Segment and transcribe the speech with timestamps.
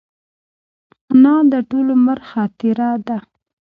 [1.11, 3.17] انا د ټول عمر خاطره ده